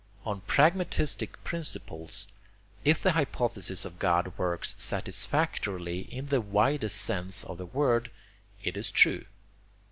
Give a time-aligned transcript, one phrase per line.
[0.25, 2.27] On pragmatistic principles,
[2.83, 8.09] if the hypothesis of God works satisfactorily in the widest sense of the word,
[8.63, 9.25] it is true.